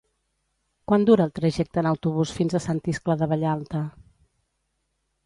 [0.91, 3.83] Quant dura el trajecte en autobús fins a Sant Iscle de Vallalta?